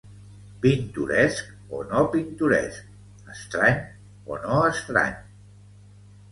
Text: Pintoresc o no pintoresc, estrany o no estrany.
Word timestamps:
Pintoresc 0.61 1.51
o 1.81 1.81
no 1.91 2.01
pintoresc, 2.15 2.89
estrany 3.35 3.79
o 4.35 4.43
no 4.49 4.59
estrany. 4.73 5.25